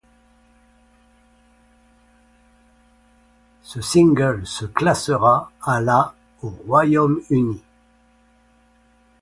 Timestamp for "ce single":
3.61-4.47